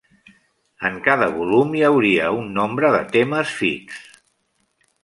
En 0.89 0.95
cada 1.07 1.27
volum 1.35 1.75
hi 1.81 1.85
hauria 1.91 2.33
un 2.41 2.51
nombre 2.59 2.93
de 2.99 3.05
temes 3.17 3.57
fix. 3.63 4.03